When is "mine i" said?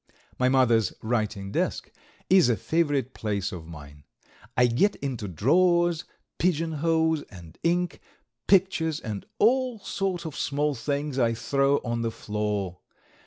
3.67-4.65